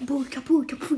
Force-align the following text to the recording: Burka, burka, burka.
Burka, 0.00 0.40
burka, 0.48 0.76
burka. 0.76 0.96